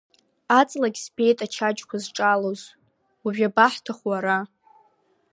[0.59, 2.61] Аҵлагь збеит ачаџьқәа зҿалоз
[3.23, 4.39] уажә иабаҳҭаху ара!